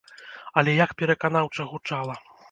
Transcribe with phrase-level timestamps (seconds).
[0.61, 2.15] Але як пераканаўча гучала!